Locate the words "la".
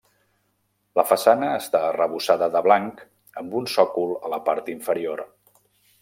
0.99-1.03, 4.35-4.41